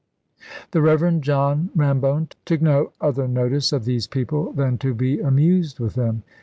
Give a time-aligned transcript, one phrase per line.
[0.71, 5.79] The Reverend John Rambone took no other notice of these people than to be amused
[5.79, 6.23] with them.